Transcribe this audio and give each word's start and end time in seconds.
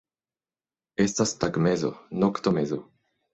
Estas 1.05 1.33
tagmezo, 1.43 1.93
noktomezo. 2.25 2.81